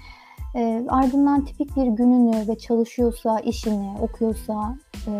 E, 0.54 0.84
ardından 0.88 1.44
tipik 1.44 1.76
bir 1.76 1.86
gününü 1.86 2.48
ve 2.48 2.58
çalışıyorsa 2.58 3.40
işini, 3.40 3.94
okuyorsa, 4.00 4.76
e, 5.06 5.12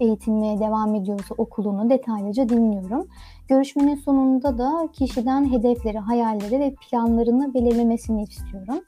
eğitimine 0.00 0.60
devam 0.60 0.94
ediyorsa 0.94 1.34
okulunu 1.38 1.90
detaylıca 1.90 2.48
dinliyorum. 2.48 3.06
Görüşmenin 3.48 3.94
sonunda 3.94 4.58
da 4.58 4.88
kişiden 4.92 5.52
hedefleri, 5.52 5.98
hayalleri 5.98 6.60
ve 6.60 6.74
planlarını 6.74 7.54
belirlemesini 7.54 8.22
istiyorum. 8.22 8.78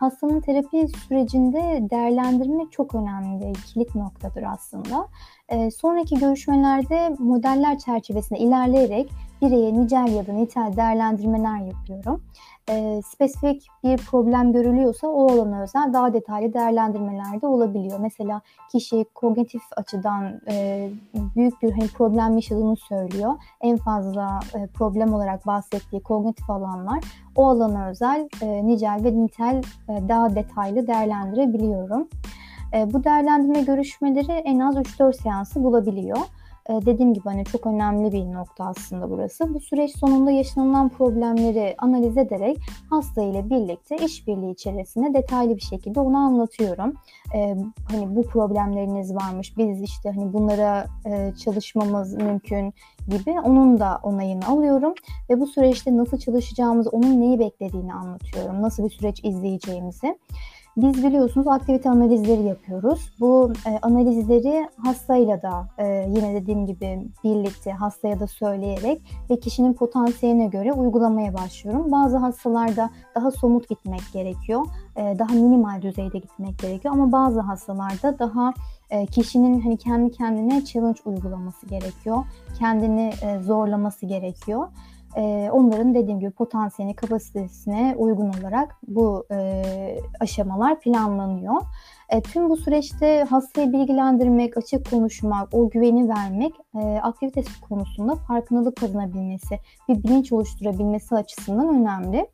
Hastanın 0.00 0.40
terapi 0.40 0.88
sürecinde 0.88 1.90
değerlendirme 1.90 2.64
çok 2.70 2.94
önemli, 2.94 3.52
kilit 3.52 3.94
noktadır 3.94 4.42
aslında. 4.42 5.08
E, 5.48 5.70
sonraki 5.70 6.18
görüşmelerde 6.18 7.16
modeller 7.18 7.78
çerçevesinde 7.78 8.38
ilerleyerek 8.38 9.10
bireye 9.42 9.74
nicel 9.74 10.08
ya 10.08 10.26
da 10.26 10.32
nitel 10.32 10.76
değerlendirmeler 10.76 11.58
yapıyorum 11.58 12.22
e, 12.68 13.02
spesifik 13.02 13.66
bir 13.84 13.96
problem 13.96 14.52
görülüyorsa 14.52 15.08
o 15.08 15.32
alana 15.32 15.62
özel 15.62 15.92
daha 15.92 16.12
detaylı 16.12 16.54
değerlendirmeler 16.54 17.42
de 17.42 17.46
olabiliyor. 17.46 17.98
Mesela 18.00 18.40
kişi 18.72 19.04
kognitif 19.14 19.62
açıdan 19.76 20.40
e, 20.50 20.88
büyük 21.36 21.62
bir 21.62 21.70
hani 21.70 21.88
problem 21.88 22.34
yaşadığını 22.34 22.76
söylüyor. 22.76 23.34
En 23.60 23.76
fazla 23.76 24.40
e, 24.54 24.66
problem 24.66 25.14
olarak 25.14 25.46
bahsettiği 25.46 26.02
kognitif 26.02 26.50
alanlar 26.50 27.04
o 27.36 27.48
alana 27.48 27.88
özel 27.88 28.28
e, 28.42 28.66
nicel 28.66 29.00
ve 29.04 29.16
nitel 29.16 29.62
e, 29.88 30.08
daha 30.08 30.34
detaylı 30.34 30.86
değerlendirebiliyorum. 30.86 32.08
E, 32.74 32.92
bu 32.92 33.04
değerlendirme 33.04 33.60
görüşmeleri 33.60 34.32
en 34.32 34.58
az 34.58 34.76
3-4 34.76 35.12
seansı 35.12 35.64
bulabiliyor. 35.64 36.18
Ee, 36.70 36.86
dediğim 36.86 37.14
gibi 37.14 37.24
hani 37.24 37.44
çok 37.44 37.66
önemli 37.66 38.12
bir 38.12 38.32
nokta 38.32 38.64
aslında 38.64 39.10
burası. 39.10 39.54
Bu 39.54 39.60
süreç 39.60 39.98
sonunda 39.98 40.30
yaşanılan 40.30 40.88
problemleri 40.88 41.74
analiz 41.78 42.16
ederek 42.16 42.58
hasta 42.90 43.22
ile 43.22 43.50
birlikte 43.50 43.96
işbirliği 43.96 44.52
içerisinde 44.52 45.14
detaylı 45.14 45.56
bir 45.56 45.60
şekilde 45.60 46.00
onu 46.00 46.16
anlatıyorum. 46.16 46.94
Ee, 47.34 47.56
hani 47.90 48.16
bu 48.16 48.22
problemleriniz 48.22 49.14
varmış, 49.14 49.56
biz 49.56 49.82
işte 49.82 50.10
hani 50.10 50.32
bunlara 50.32 50.86
e, 51.06 51.32
çalışmamız 51.44 52.14
mümkün 52.14 52.74
gibi 53.08 53.40
onun 53.40 53.80
da 53.80 54.00
onayını 54.02 54.46
alıyorum 54.46 54.94
ve 55.30 55.40
bu 55.40 55.46
süreçte 55.46 55.96
nasıl 55.96 56.18
çalışacağımızı, 56.18 56.90
onun 56.90 57.20
neyi 57.20 57.38
beklediğini 57.38 57.94
anlatıyorum. 57.94 58.62
Nasıl 58.62 58.84
bir 58.84 58.90
süreç 58.90 59.24
izleyeceğimizi. 59.24 60.18
Biz 60.76 61.04
biliyorsunuz 61.04 61.48
aktivite 61.48 61.90
analizleri 61.90 62.42
yapıyoruz. 62.42 63.12
Bu 63.20 63.52
e, 63.66 63.78
analizleri 63.82 64.68
hastayla 64.76 65.42
da 65.42 65.68
e, 65.78 65.86
yine 66.16 66.34
dediğim 66.34 66.66
gibi 66.66 67.08
birlikte 67.24 67.72
hastaya 67.72 68.20
da 68.20 68.26
söyleyerek 68.26 69.02
ve 69.30 69.40
kişinin 69.40 69.74
potansiyeline 69.74 70.46
göre 70.46 70.72
uygulamaya 70.72 71.34
başlıyorum. 71.34 71.92
Bazı 71.92 72.16
hastalarda 72.16 72.90
daha 73.14 73.30
somut 73.30 73.68
gitmek 73.68 74.00
gerekiyor. 74.12 74.66
E, 74.96 75.18
daha 75.18 75.32
minimal 75.34 75.82
düzeyde 75.82 76.18
gitmek 76.18 76.58
gerekiyor 76.58 76.94
ama 76.94 77.12
bazı 77.12 77.40
hastalarda 77.40 78.18
daha 78.18 78.52
e, 78.90 79.06
kişinin 79.06 79.60
hani 79.60 79.76
kendi 79.76 80.12
kendine 80.12 80.64
challenge 80.64 81.00
uygulaması 81.04 81.66
gerekiyor. 81.66 82.24
Kendini 82.58 83.12
e, 83.22 83.38
zorlaması 83.38 84.06
gerekiyor. 84.06 84.68
E, 85.16 85.50
onların 85.52 85.94
dediğim 85.94 86.20
gibi 86.20 86.30
potansiyeli, 86.30 86.94
kapasitesine 86.94 87.94
uygun 87.98 88.32
olarak 88.40 88.76
bu 88.88 89.26
e, 89.30 89.62
aşamalar 90.20 90.80
planlanıyor. 90.80 91.62
E, 92.08 92.22
tüm 92.22 92.48
bu 92.48 92.56
süreçte 92.56 93.24
hastayı 93.30 93.72
bilgilendirmek, 93.72 94.56
açık 94.56 94.90
konuşmak, 94.90 95.54
o 95.54 95.70
güveni 95.70 96.08
vermek 96.08 96.52
e, 96.74 97.00
aktivitesi 97.02 97.60
konusunda 97.60 98.14
farkındalık 98.14 98.76
kazanabilmesi, 98.76 99.58
bir 99.88 100.02
bilinç 100.02 100.32
oluşturabilmesi 100.32 101.14
açısından 101.14 101.68
önemli. 101.68 102.26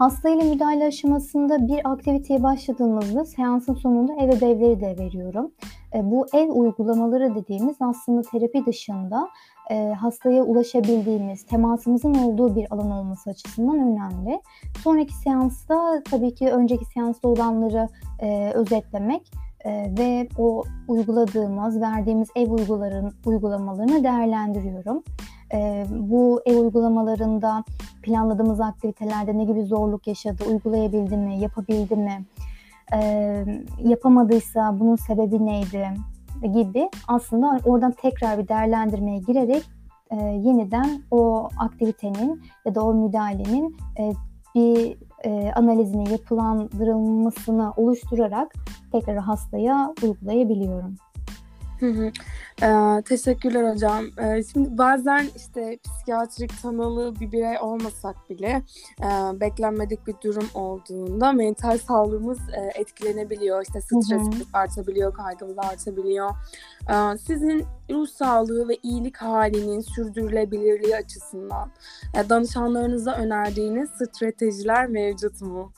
Hasta 0.00 0.28
ile 0.28 0.44
müdahale 0.44 0.84
aşamasında 0.84 1.68
bir 1.68 1.92
aktiviteye 1.92 2.42
başladığımızda 2.42 3.24
seansın 3.24 3.74
sonunda 3.74 4.14
ev 4.14 4.28
ödevleri 4.28 4.80
de 4.80 4.98
veriyorum. 4.98 5.50
E, 5.94 6.10
bu 6.10 6.26
ev 6.32 6.50
uygulamaları 6.50 7.34
dediğimiz 7.34 7.76
aslında 7.80 8.22
terapi 8.22 8.66
dışında 8.66 9.28
e, 9.70 9.94
hastaya 9.94 10.42
ulaşabildiğimiz, 10.42 11.42
temasımızın 11.46 12.14
olduğu 12.14 12.56
bir 12.56 12.66
alan 12.70 12.90
olması 12.90 13.30
açısından 13.30 13.78
önemli. 13.78 14.40
Sonraki 14.82 15.14
seansta 15.14 16.02
tabii 16.10 16.34
ki 16.34 16.50
önceki 16.50 16.84
seansta 16.84 17.28
olanları 17.28 17.88
e, 18.20 18.50
özetlemek 18.54 19.32
e, 19.64 19.94
ve 19.98 20.28
o 20.38 20.64
uyguladığımız, 20.88 21.80
verdiğimiz 21.80 22.28
ev 22.36 22.50
uyguların, 22.50 23.12
uygulamalarını 23.26 24.04
değerlendiriyorum. 24.04 25.02
E, 25.52 25.86
bu 25.90 26.42
ev 26.46 26.56
uygulamalarında 26.56 27.64
planladığımız 28.02 28.60
aktivitelerde 28.60 29.38
ne 29.38 29.44
gibi 29.44 29.62
zorluk 29.62 30.06
yaşadı, 30.06 30.44
uygulayabildi 30.50 31.16
mi, 31.16 31.38
yapabildi 31.38 31.96
mi, 31.96 32.24
e, 32.92 33.44
yapamadıysa 33.78 34.80
bunun 34.80 34.96
sebebi 34.96 35.46
neydi 35.46 35.88
gibi 36.42 36.90
aslında 37.08 37.58
oradan 37.64 37.92
tekrar 37.92 38.38
bir 38.38 38.48
değerlendirmeye 38.48 39.18
girerek 39.18 39.62
e, 40.10 40.16
yeniden 40.16 41.02
o 41.10 41.48
aktivitenin 41.58 42.42
ya 42.66 42.74
da 42.74 42.84
o 42.84 42.94
müdahalenin 42.94 43.76
e, 43.98 44.12
bir 44.54 44.96
e, 45.24 45.52
analizini 45.52 46.10
yapılandırılmasını 46.10 47.72
oluşturarak 47.76 48.54
tekrar 48.92 49.16
hastaya 49.16 49.94
uygulayabiliyorum. 50.02 50.96
Hı 51.80 51.86
hı. 51.86 52.10
Ee, 52.62 53.02
teşekkürler 53.02 53.74
hocam. 53.74 54.04
Ee, 54.18 54.42
şimdi 54.52 54.78
bazen 54.78 55.26
işte 55.36 55.78
psikiyatrik 55.84 56.62
tanılı 56.62 57.20
bir 57.20 57.32
birey 57.32 57.58
olmasak 57.60 58.30
bile 58.30 58.62
e, 59.02 59.40
beklenmedik 59.40 60.06
bir 60.06 60.14
durum 60.24 60.48
olduğunda 60.54 61.32
mental 61.32 61.78
sağlığımız 61.78 62.38
e, 62.38 62.80
etkilenebiliyor. 62.80 63.62
İşte 63.62 63.80
stresimiz 63.80 64.46
artabiliyor, 64.52 65.14
kaygımız 65.14 65.58
artabiliyor. 65.58 66.30
Ee, 66.90 67.18
sizin 67.18 67.64
ruh 67.90 68.06
sağlığı 68.08 68.68
ve 68.68 68.76
iyilik 68.82 69.16
halinin 69.16 69.80
sürdürülebilirliği 69.80 70.96
açısından 70.96 71.70
e, 72.14 72.28
danışanlarınıza 72.28 73.12
önerdiğiniz 73.14 73.90
stratejiler 73.90 74.86
mevcut 74.86 75.40
mu? 75.40 75.72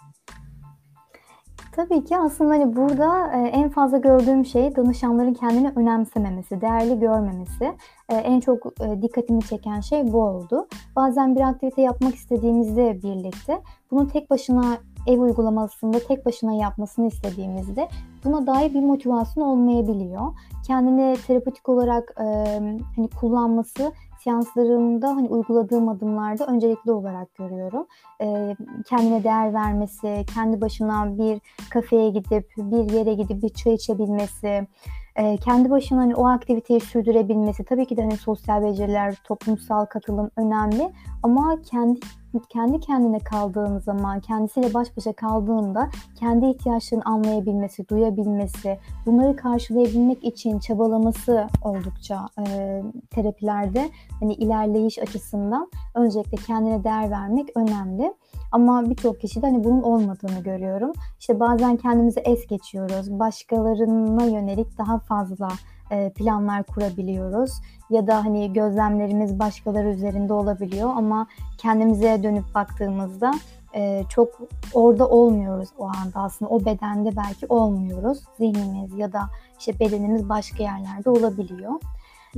Tabii 1.73 2.05
ki 2.05 2.17
aslında 2.19 2.51
hani 2.51 2.77
burada 2.77 3.33
e, 3.33 3.49
en 3.49 3.69
fazla 3.69 3.99
gördüğüm 3.99 4.45
şey 4.45 4.77
danışanların 4.77 5.35
kendini 5.35 5.73
önemsememesi, 5.77 6.61
değerli 6.61 7.01
görmemesi. 7.01 7.65
E, 8.09 8.15
en 8.15 8.41
çok 8.41 8.67
e, 8.81 9.03
dikkatimi 9.03 9.43
çeken 9.43 9.81
şey 9.81 10.13
bu 10.13 10.23
oldu. 10.23 10.67
Bazen 10.97 11.37
bir 11.37 11.41
aktivite 11.41 11.83
yapmak 11.83 12.15
istediğimizde 12.15 13.03
birlikte 13.03 13.61
bunu 13.91 14.09
tek 14.09 14.31
başına 14.31 14.65
ev 15.07 15.19
uygulamasında 15.19 15.99
tek 15.99 16.27
başına 16.27 16.53
yapmasını 16.53 17.07
istediğimizde 17.07 17.89
buna 18.25 18.47
dair 18.47 18.75
bir 18.75 18.83
motivasyon 18.83 19.45
olmayabiliyor. 19.45 20.33
Kendini 20.67 21.17
terapetik 21.27 21.69
olarak 21.69 22.15
e, 22.21 22.25
hani 22.97 23.09
kullanması 23.21 23.93
seanslarımda 24.25 25.09
hani 25.09 25.29
uyguladığım 25.29 25.89
adımlarda 25.89 26.47
öncelikli 26.47 26.93
olarak 26.93 27.35
görüyorum. 27.35 27.87
E, 28.21 28.57
kendine 28.87 29.25
değer 29.25 29.55
vermesi, 29.55 30.25
kendi 30.35 30.61
başına 30.61 31.19
bir 31.19 31.41
kafeye 31.71 32.11
gidip, 32.11 32.51
bir 32.57 32.91
yere 32.91 33.15
gidip 33.15 33.43
bir 33.43 33.49
çay 33.49 33.75
içebilmesi, 33.75 34.67
e, 35.17 35.37
kendi 35.37 35.71
başına 35.71 35.99
hani 36.01 36.15
o 36.15 36.27
aktiviteyi 36.27 36.81
sürdürebilmesi 36.81 37.65
tabii 37.65 37.87
ki 37.87 37.97
de 37.97 38.03
hani 38.03 38.17
sosyal 38.17 38.63
beceriler, 38.63 39.15
toplumsal 39.25 39.85
katılım 39.85 40.31
önemli 40.37 40.93
ama 41.23 41.59
kendi 41.71 42.01
kendi 42.49 42.81
kendine 42.81 43.19
kaldığın 43.19 43.79
zaman, 43.79 44.21
kendisiyle 44.21 44.75
baş 44.75 44.97
başa 44.97 45.13
kaldığında 45.13 45.91
kendi 46.19 46.47
ihtiyaçlarını 46.47 47.05
anlayabilmesi, 47.05 47.89
duyabilmesi, 47.89 48.79
bunları 49.07 49.37
karşılayabilmek 49.37 50.25
için 50.25 50.59
çabalaması 50.59 51.47
oldukça 51.65 52.29
e, 52.39 52.83
terapilerde 53.11 53.91
hani 54.21 54.35
ilerleyiş 54.35 54.99
açısından 54.99 55.71
öncelikle 55.95 56.37
kendine 56.37 56.85
değer 56.85 57.11
vermek 57.11 57.49
önemli. 57.57 58.15
Ama 58.53 58.91
birçok 58.91 59.21
kişide 59.21 59.47
hani 59.47 59.65
bunun 59.65 59.83
olmadığını 59.83 60.43
görüyorum. 60.43 60.93
İşte 61.21 61.41
bazen 61.41 61.77
kendimizi 61.77 62.21
es 62.21 62.47
geçiyoruz. 62.47 63.11
Başkalarına 63.11 64.25
yönelik 64.25 64.79
daha 64.79 64.99
fazla 64.99 65.49
planlar 66.17 66.63
kurabiliyoruz. 66.63 67.53
Ya 67.91 68.07
da 68.07 68.25
hani 68.25 68.53
gözlemlerimiz 68.53 69.39
başkaları 69.39 69.89
üzerinde 69.89 70.33
olabiliyor 70.33 70.91
ama 70.97 71.27
kendimize 71.59 72.23
dönüp 72.23 72.55
baktığımızda 72.55 73.33
e, 73.75 74.05
çok 74.09 74.29
orada 74.75 75.09
olmuyoruz 75.09 75.69
o 75.79 75.85
anda. 75.85 76.21
Aslında 76.21 76.51
o 76.51 76.61
bedende 76.61 77.17
belki 77.17 77.47
olmuyoruz. 77.49 78.19
Zihnimiz 78.39 78.99
ya 78.99 79.13
da 79.13 79.21
işte 79.59 79.81
bedenimiz 79.81 80.29
başka 80.29 80.63
yerlerde 80.63 81.11
olabiliyor. 81.11 81.73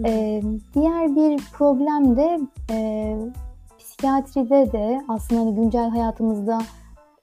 Ee, 0.04 0.42
diğer 0.74 1.16
bir 1.16 1.42
problem 1.52 2.16
de 2.16 2.40
e, 2.70 3.16
psikiyatride 3.78 4.72
de 4.72 5.04
aslında 5.08 5.40
hani 5.40 5.54
güncel 5.54 5.90
hayatımızda 5.90 6.58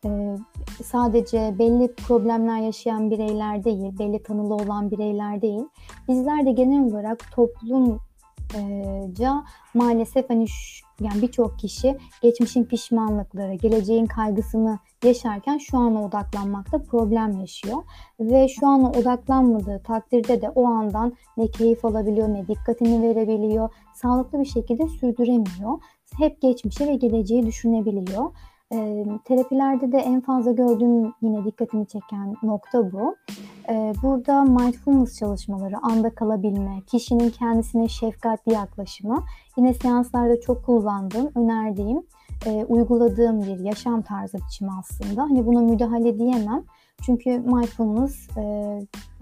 e, 0.05 0.37
sadece 0.83 1.55
belli 1.59 1.95
problemler 1.95 2.57
yaşayan 2.57 3.11
bireyler 3.11 3.63
değil, 3.63 3.99
belli 3.99 4.23
tanılı 4.23 4.55
olan 4.55 4.91
bireyler 4.91 5.41
değil. 5.41 5.63
Bizler 6.07 6.45
de 6.45 6.51
genel 6.51 6.91
olarak 6.91 7.31
toplumca 7.31 7.99
maalesef 9.73 10.29
hani 10.29 10.47
şu, 10.47 10.85
yani 11.01 11.21
birçok 11.21 11.59
kişi 11.59 11.97
geçmişin 12.21 12.63
pişmanlıkları, 12.63 13.53
geleceğin 13.53 14.05
kaygısını 14.05 14.79
yaşarken 15.03 15.57
şu 15.57 15.77
ana 15.77 16.05
odaklanmakta 16.05 16.83
problem 16.83 17.39
yaşıyor. 17.39 17.77
Ve 18.19 18.47
şu 18.47 18.67
ana 18.67 18.91
odaklanmadığı 18.91 19.83
takdirde 19.83 20.41
de 20.41 20.49
o 20.49 20.65
andan 20.65 21.13
ne 21.37 21.47
keyif 21.47 21.85
alabiliyor, 21.85 22.29
ne 22.29 22.47
dikkatini 22.47 23.01
verebiliyor, 23.01 23.69
sağlıklı 23.95 24.39
bir 24.39 24.45
şekilde 24.45 24.87
sürdüremiyor. 24.87 25.79
Hep 26.17 26.41
geçmişe 26.41 26.87
ve 26.87 26.95
geleceği 26.95 27.45
düşünebiliyor. 27.45 28.31
E, 28.71 29.05
terapilerde 29.25 29.91
de 29.91 29.97
en 29.97 30.21
fazla 30.21 30.51
gördüğüm 30.51 31.13
yine 31.21 31.45
dikkatimi 31.45 31.88
çeken 31.88 32.36
nokta 32.43 32.91
bu. 32.91 33.15
E, 33.69 33.93
burada 34.03 34.43
mindfulness 34.43 35.19
çalışmaları, 35.19 35.75
anda 35.81 36.10
kalabilme, 36.10 36.81
kişinin 36.88 37.29
kendisine 37.29 37.88
şefkatli 37.88 38.53
yaklaşımı 38.53 39.23
yine 39.57 39.73
seanslarda 39.73 40.41
çok 40.41 40.65
kullandığım, 40.65 41.31
önerdiğim, 41.36 42.03
e, 42.45 42.65
uyguladığım 42.65 43.41
bir 43.41 43.60
yaşam 43.60 44.01
tarzı 44.01 44.38
biçimi 44.38 44.71
aslında. 44.79 45.21
Hani 45.21 45.45
buna 45.45 45.62
müdahale 45.62 46.19
diyemem. 46.19 46.63
Çünkü 47.05 47.29
mindfulness 47.29 48.38
e, 48.38 48.41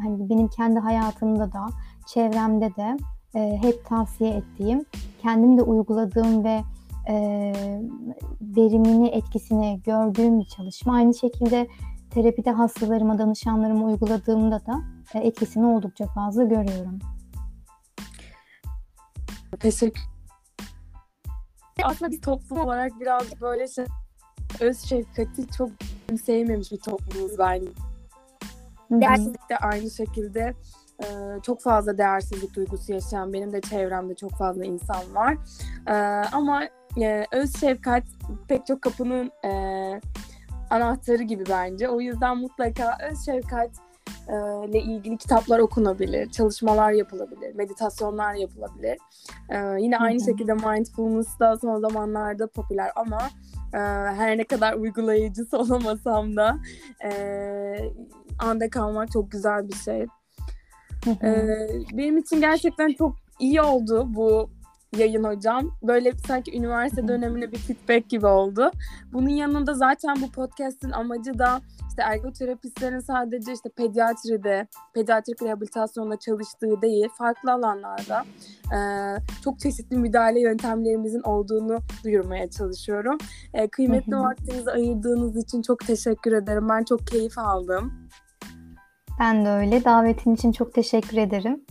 hani 0.02 0.30
benim 0.30 0.48
kendi 0.48 0.80
hayatımda 0.80 1.52
da, 1.52 1.66
çevremde 2.08 2.76
de 2.76 2.98
e, 3.36 3.58
hep 3.62 3.86
tavsiye 3.86 4.30
ettiğim, 4.30 4.86
kendim 5.22 5.58
de 5.58 5.62
uyguladığım 5.62 6.44
ve 6.44 6.62
e, 7.10 7.16
verimini, 8.42 9.08
etkisini 9.08 9.82
gördüğüm 9.86 10.40
bir 10.40 10.46
çalışma. 10.46 10.96
Aynı 10.96 11.14
şekilde 11.14 11.68
terapide 12.10 12.52
hastalarıma, 12.52 13.18
danışanlarıma 13.18 13.86
uyguladığımda 13.86 14.66
da 14.66 14.82
e, 15.14 15.20
etkisini 15.20 15.66
oldukça 15.66 16.06
fazla 16.08 16.44
görüyorum. 16.44 17.00
Teşekkür 19.60 20.02
Aslında 21.84 22.12
biz 22.12 22.22
toplum 22.22 22.60
olarak 22.60 23.00
biraz 23.00 23.42
böyle 23.42 23.68
şey, 23.68 23.86
öz 24.60 24.80
şefkati 24.80 25.48
çok 25.58 25.70
sevmemiş 26.24 26.72
bir 26.72 26.78
toplumuz 26.78 27.40
bence. 27.40 27.68
Değersizlik 28.92 29.50
de 29.50 29.58
aynı 29.58 29.92
şekilde 29.92 30.54
çok 31.44 31.62
fazla 31.62 31.98
değersizlik 31.98 32.56
duygusu 32.56 32.94
yaşayan 32.94 33.34
benim 33.34 33.54
de 33.54 33.62
çevremde 33.62 34.16
çok 34.16 34.32
fazla 34.32 34.66
insan 34.66 35.16
var. 35.16 35.38
Ama 36.32 36.64
e, 37.02 37.26
öz 37.32 37.60
şefkat 37.60 38.04
pek 38.48 38.66
çok 38.66 38.82
kapının 38.82 39.32
e, 39.46 39.52
anahtarı 40.70 41.24
gibi 41.24 41.44
bence. 41.50 41.90
O 41.90 42.02
yüzden 42.02 42.38
mutlaka 42.38 42.98
öz 43.12 43.26
şefkat 43.26 43.70
ile 44.68 44.80
ilgili 44.80 45.18
kitaplar 45.18 45.60
okunabilir, 45.60 46.32
çalışmalar 46.32 46.92
yapılabilir, 46.92 47.56
meditasyonlar 47.56 48.34
yapılabilir. 48.34 48.98
Yine 49.80 49.98
aynı 49.98 50.20
şekilde 50.26 50.54
mindfulness 50.54 51.40
da 51.40 51.58
son 51.58 51.80
zamanlarda 51.80 52.48
popüler 52.48 52.92
ama 52.96 53.30
her 54.18 54.38
ne 54.38 54.44
kadar 54.44 54.74
uygulayıcısı 54.74 55.58
olamasam 55.60 56.36
da 56.36 56.58
anda 58.40 58.70
kalmak 58.70 59.12
çok 59.12 59.32
güzel 59.32 59.68
bir 59.68 59.76
şey. 59.76 60.06
benim 61.94 62.18
için 62.18 62.42
gerçekten 62.42 62.94
çok 62.94 63.16
iyi 63.40 63.62
oldu 63.62 64.06
bu 64.08 64.50
yayın 64.98 65.24
hocam. 65.24 65.72
Böyle 65.84 66.14
sanki 66.28 66.58
üniversite 66.58 67.08
dönemine 67.08 67.52
bir 67.52 67.58
feedback 67.58 68.10
gibi 68.10 68.26
oldu. 68.26 68.72
Bunun 69.14 69.30
yanında 69.30 69.74
zaten 69.74 70.16
bu 70.22 70.32
podcast'in 70.32 70.92
amacı 70.92 71.40
da 71.40 71.62
işte 71.90 72.02
ergoterapistlerin 72.02 73.00
sadece 73.00 73.54
işte 73.54 73.70
pediatride, 73.70 74.68
pediatrik 74.94 75.42
rehabilitasyonda 75.42 76.20
çalıştığı 76.20 76.82
değil, 76.82 77.08
farklı 77.18 77.52
alanlarda 77.52 78.24
e, 78.76 78.80
çok 79.44 79.60
çeşitli 79.60 79.98
müdahale 79.98 80.40
yöntemlerimizin 80.42 81.22
olduğunu 81.22 81.78
duyurmaya 82.04 82.50
çalışıyorum. 82.50 83.18
E, 83.54 83.68
kıymetli 83.68 84.16
vaktinizi 84.16 84.72
ayırdığınız 84.72 85.44
için 85.44 85.62
çok 85.62 85.88
teşekkür 85.88 86.32
ederim. 86.32 86.70
Ben 86.70 86.84
çok 86.84 87.08
keyif 87.08 87.38
aldım. 87.38 88.10
Ben 89.20 89.46
de 89.46 89.50
öyle. 89.50 89.84
Davetin 89.84 90.36
için 90.36 90.52
çok 90.52 90.74
teşekkür 90.74 91.18
ederim. 91.18 91.66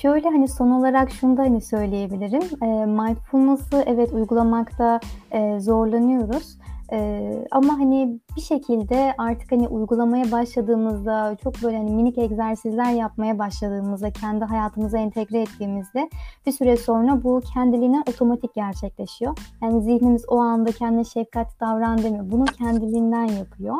Şöyle 0.00 0.28
hani 0.28 0.48
son 0.48 0.70
olarak 0.70 1.10
şunu 1.10 1.36
da 1.36 1.42
hani 1.42 1.60
söyleyebilirim. 1.60 2.42
E, 2.62 2.86
mindfulness'ı 2.86 3.84
evet 3.86 4.12
uygulamakta 4.12 5.00
e, 5.30 5.60
zorlanıyoruz. 5.60 6.58
Ee, 6.92 7.46
ama 7.50 7.72
hani 7.72 8.20
bir 8.36 8.40
şekilde 8.40 9.14
artık 9.18 9.52
hani 9.52 9.68
uygulamaya 9.68 10.32
başladığımızda 10.32 11.36
çok 11.42 11.62
böyle 11.62 11.76
hani 11.76 11.90
minik 11.90 12.18
egzersizler 12.18 12.92
yapmaya 12.92 13.38
başladığımızda 13.38 14.10
kendi 14.10 14.44
hayatımıza 14.44 14.98
entegre 14.98 15.40
ettiğimizde 15.40 16.10
bir 16.46 16.52
süre 16.52 16.76
sonra 16.76 17.22
bu 17.24 17.42
kendiliğinden 17.54 18.04
otomatik 18.08 18.54
gerçekleşiyor. 18.54 19.38
Yani 19.62 19.82
zihnimiz 19.82 20.24
o 20.28 20.38
anda 20.38 20.72
kendine 20.72 21.04
şefkat 21.04 21.60
davran 21.60 21.98
demiyor. 21.98 22.30
Bunu 22.30 22.44
kendiliğinden 22.44 23.26
yapıyor 23.26 23.76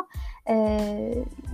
e, 0.49 0.79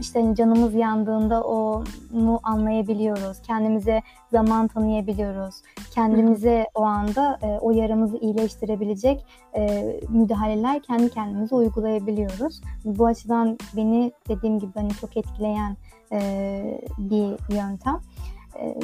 işte 0.00 0.34
canımız 0.34 0.74
yandığında 0.74 1.44
onu 1.44 2.40
anlayabiliyoruz. 2.42 3.42
Kendimize 3.42 4.02
zaman 4.30 4.68
tanıyabiliyoruz. 4.68 5.54
Kendimize 5.94 6.66
o 6.74 6.82
anda 6.82 7.38
e, 7.42 7.46
o 7.46 7.70
yaramızı 7.70 8.16
iyileştirebilecek 8.16 9.26
e, 9.56 9.94
müdahaleler 10.08 10.82
kendi 10.82 11.10
kendimize 11.10 11.54
uygulayabiliyoruz. 11.54 12.60
Bu 12.84 13.06
açıdan 13.06 13.58
beni 13.76 14.12
dediğim 14.28 14.58
gibi 14.58 14.72
hani 14.74 14.90
çok 14.90 15.16
etkileyen 15.16 15.76
e, 16.12 16.80
bir 16.98 17.54
yöntem. 17.54 18.00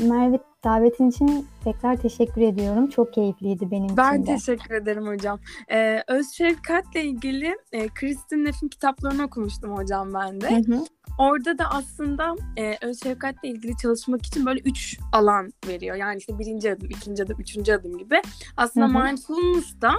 Merve 0.08 0.38
davetin 0.64 1.10
için 1.10 1.46
tekrar 1.64 1.96
teşekkür 1.96 2.40
ediyorum. 2.40 2.88
Çok 2.88 3.12
keyifliydi 3.12 3.70
benim 3.70 3.96
ben 3.96 4.12
için 4.14 4.26
de. 4.26 4.30
Ben 4.30 4.36
teşekkür 4.36 4.74
ederim 4.74 5.06
hocam. 5.06 5.40
Ee, 5.70 6.02
öz 6.08 6.30
şefkatle 6.30 7.04
ilgili 7.04 7.56
e, 7.72 7.88
Kristin 7.88 8.44
Neff'in 8.44 8.68
kitaplarını 8.68 9.24
okumuştum 9.24 9.76
hocam 9.76 10.14
ben 10.14 10.40
de. 10.40 10.50
Hı 10.50 10.74
hı. 10.74 10.84
Orada 11.18 11.58
da 11.58 11.70
aslında 11.70 12.34
e, 12.56 12.78
öz 12.80 13.02
şefkatle 13.02 13.48
ilgili 13.48 13.76
çalışmak 13.76 14.26
için 14.26 14.46
böyle 14.46 14.60
üç 14.60 14.98
alan 15.12 15.52
veriyor. 15.66 15.96
Yani 15.96 16.18
işte 16.18 16.38
birinci 16.38 16.72
adım, 16.72 16.90
ikinci 16.90 17.22
adım, 17.22 17.40
üçüncü 17.40 17.72
adım 17.72 17.98
gibi. 17.98 18.22
Aslında 18.56 18.86
hı 18.86 18.90
hı. 18.90 19.04
mindfulness 19.04 19.80
da 19.80 19.92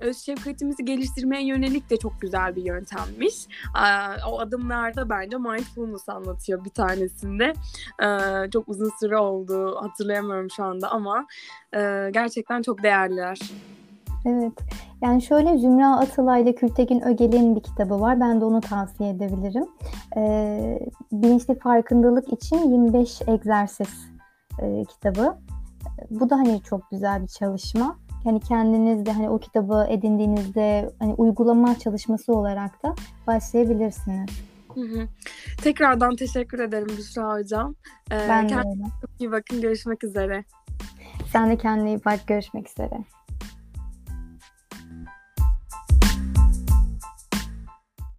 öz 0.00 0.18
şefkatimizi 0.18 0.84
geliştirmeye 0.84 1.46
yönelik 1.46 1.90
de 1.90 1.96
çok 1.96 2.20
güzel 2.20 2.56
bir 2.56 2.64
yöntemmiş. 2.64 3.34
O 4.28 4.40
adımlarda 4.40 5.10
bence 5.10 5.36
mindfulness 5.36 6.08
anlatıyor 6.08 6.64
bir 6.64 6.70
tanesinde. 6.70 7.52
Çok 8.52 8.68
uzun 8.68 8.90
süre 9.00 9.16
oldu 9.16 9.76
hatırlayamıyorum 9.82 10.50
şu 10.50 10.64
anda 10.64 10.90
ama 10.90 11.26
gerçekten 12.12 12.62
çok 12.62 12.82
değerliler. 12.82 13.38
Evet. 14.24 14.52
Yani 15.02 15.22
şöyle 15.22 15.58
Zümra 15.58 15.96
Atılay 15.96 16.42
ile 16.42 16.54
Kültekin 16.54 17.00
Ögel'in 17.00 17.56
bir 17.56 17.60
kitabı 17.60 18.00
var. 18.00 18.20
Ben 18.20 18.40
de 18.40 18.44
onu 18.44 18.60
tavsiye 18.60 19.10
edebilirim. 19.10 19.66
Ee, 20.16 20.78
bilinçli 21.12 21.58
farkındalık 21.58 22.32
için 22.32 22.70
25 22.70 23.22
egzersiz 23.26 24.08
e, 24.62 24.84
kitabı. 24.84 25.38
Bu 26.10 26.30
da 26.30 26.36
hani 26.36 26.62
çok 26.62 26.90
güzel 26.90 27.22
bir 27.22 27.28
çalışma 27.28 27.96
yani 28.24 28.40
kendiniz 28.40 29.06
de 29.06 29.12
hani 29.12 29.30
o 29.30 29.38
kitabı 29.38 29.86
edindiğinizde 29.88 30.90
hani 30.98 31.14
uygulama 31.14 31.78
çalışması 31.78 32.34
olarak 32.34 32.82
da 32.82 32.94
başlayabilirsiniz. 33.26 34.30
Hı 34.74 34.80
hı. 34.80 35.08
Tekrardan 35.62 36.16
teşekkür 36.16 36.58
ederim 36.58 36.88
Büşra 36.98 37.34
Hocam. 37.34 37.74
Ee, 38.12 38.26
ben 38.28 38.48
de 38.48 38.54
öyle. 38.54 38.84
Çok 39.00 39.10
iyi 39.20 39.32
bakın. 39.32 39.60
Görüşmek 39.60 40.04
üzere. 40.04 40.44
Sen 41.32 41.50
de 41.50 41.56
kendine 41.56 41.88
iyi 41.88 42.04
bak. 42.04 42.26
Görüşmek 42.26 42.68
üzere. 42.68 43.04